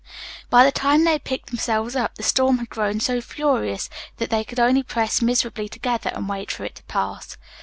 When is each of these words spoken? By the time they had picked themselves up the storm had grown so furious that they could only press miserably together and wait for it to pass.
By 0.49 0.65
the 0.65 0.71
time 0.71 1.03
they 1.03 1.11
had 1.11 1.23
picked 1.23 1.51
themselves 1.51 1.95
up 1.95 2.15
the 2.15 2.23
storm 2.23 2.57
had 2.57 2.71
grown 2.71 2.99
so 2.99 3.21
furious 3.21 3.87
that 4.17 4.31
they 4.31 4.43
could 4.43 4.59
only 4.59 4.81
press 4.81 5.21
miserably 5.21 5.69
together 5.69 6.09
and 6.15 6.27
wait 6.27 6.49
for 6.49 6.65
it 6.65 6.73
to 6.73 6.83
pass. 6.85 7.37